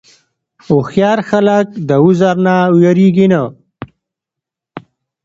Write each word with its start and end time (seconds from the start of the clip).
هوښیار 0.65 1.19
خلک 1.29 1.65
د 1.87 1.89
عذر 2.05 2.35
نه 2.45 2.55
وېرېږي 2.77 3.27
نه. 3.33 3.41